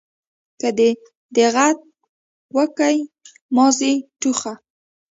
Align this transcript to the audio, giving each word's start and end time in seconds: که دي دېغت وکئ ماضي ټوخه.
که 0.59 0.69
دي 0.77 0.89
دېغت 1.35 1.77
وکئ 2.57 2.97
ماضي 3.55 3.93
ټوخه. 4.19 4.53